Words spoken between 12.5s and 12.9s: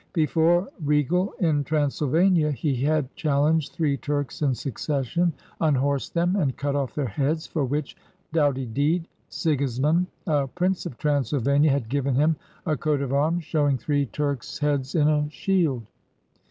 a